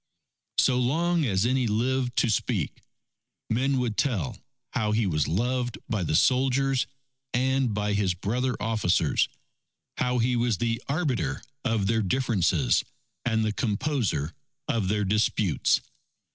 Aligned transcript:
So 0.57 0.79
long 0.79 1.25
as 1.25 1.45
any 1.45 1.67
lived 1.67 2.15
to 2.15 2.29
speak, 2.31 2.81
men 3.51 3.77
would 3.77 3.97
tell 3.97 4.35
how 4.73 4.93
he 4.93 5.05
was 5.05 5.27
loved 5.27 5.77
by 5.87 6.01
the 6.01 6.15
soldiers 6.15 6.87
and 7.35 7.71
by 7.71 7.93
his 7.93 8.15
brother 8.15 8.57
officers; 8.59 9.29
how 9.97 10.17
he 10.17 10.35
was 10.35 10.57
the 10.57 10.81
arbiter 10.89 11.43
of 11.63 11.85
their 11.85 12.01
differences 12.01 12.83
and 13.25 13.45
the 13.45 13.53
composer 13.53 14.33
of 14.67 14.87
their 14.87 15.05
disputes. 15.05 15.81